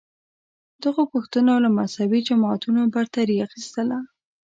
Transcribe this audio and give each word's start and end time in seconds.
دغو 0.83 1.03
پوښتنو 1.13 1.53
له 1.65 1.69
مذهبې 1.77 2.19
جماعتونو 2.29 2.81
برتري 2.93 3.35
اخیستله 3.47 3.97